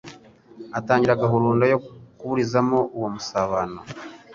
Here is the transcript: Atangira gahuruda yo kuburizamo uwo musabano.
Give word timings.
Atangira 0.77 1.19
gahuruda 1.21 1.65
yo 1.73 1.77
kuburizamo 2.19 2.79
uwo 2.97 3.07
musabano. 3.15 3.79